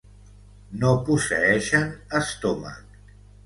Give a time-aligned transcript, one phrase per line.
[0.83, 1.87] No posseeixen
[2.23, 3.01] estómac.